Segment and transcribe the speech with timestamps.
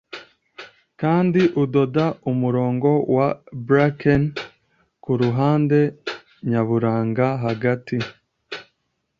[1.01, 3.27] kandi udoda umurongo wa
[3.67, 4.23] bracken
[5.03, 5.79] kuruhande
[6.49, 7.27] nyaburanga.
[7.45, 7.97] hagati